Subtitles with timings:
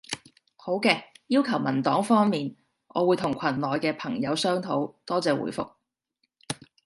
[0.55, 2.55] 好嘅，要求文檔方面，
[2.87, 4.95] 我會同群內嘅朋友商討。
[5.05, 5.73] 多謝回覆